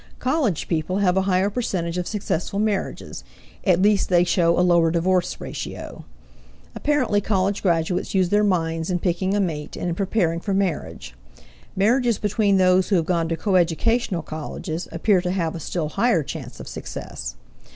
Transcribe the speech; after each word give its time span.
College 0.17 0.67
people 0.67 0.97
have 0.97 1.15
a 1.15 1.21
higher 1.29 1.51
percentage 1.51 1.95
of 1.95 2.07
successful 2.07 2.57
marriages 2.57 3.23
at 3.63 3.79
least, 3.83 4.09
they 4.09 4.23
show 4.23 4.57
a 4.57 4.65
lower 4.65 4.89
divorce 4.89 5.39
ratio. 5.39 6.05
Apparently 6.73 7.21
college 7.21 7.61
graduates 7.61 8.15
use 8.15 8.29
their 8.29 8.43
minds 8.43 8.89
in 8.89 8.97
picking 8.97 9.35
a 9.35 9.39
mate 9.39 9.75
and 9.77 9.89
in 9.89 9.93
preparing 9.93 10.39
for 10.39 10.55
marriage. 10.55 11.13
Marriages 11.75 12.17
between 12.17 12.57
those 12.57 12.89
who 12.89 12.95
have 12.95 13.05
gone 13.05 13.29
to 13.29 13.37
coeducational 13.37 14.23
colleges 14.23 14.87
appear 14.91 15.21
to 15.21 15.29
have 15.29 15.53
a 15.53 15.59
still 15.59 15.89
higher 15.89 16.23
chance 16.23 16.59
of 16.59 16.67
success. 16.67 17.35